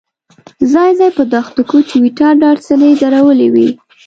[0.73, 3.67] ځای ځای په دښتو کې ټویوټا ډاډسنې درولې وې.